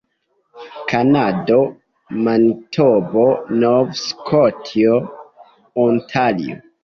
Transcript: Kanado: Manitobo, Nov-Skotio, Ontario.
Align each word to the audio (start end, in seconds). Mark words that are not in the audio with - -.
Kanado: 0.91 1.57
Manitobo, 2.27 3.27
Nov-Skotio, 3.63 4.95
Ontario. 5.87 6.61